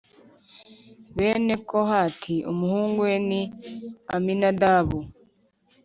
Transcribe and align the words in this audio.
Bene 1.15 1.55
Kohati 1.69 2.35
umuhungu 2.51 2.99
we 3.07 3.15
ni 3.29 3.41
Aminadabu. 4.15 4.99